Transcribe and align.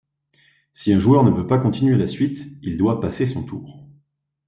Si 0.73 0.91
un 0.93 0.97
joueur 0.99 1.23
ne 1.23 1.29
peut 1.29 1.45
pas 1.45 1.59
continuer 1.59 1.95
la 1.95 2.07
suite, 2.07 2.43
il 2.63 2.75
doit 2.75 2.99
passer 3.01 3.27
son 3.27 3.45
tour. 3.45 3.85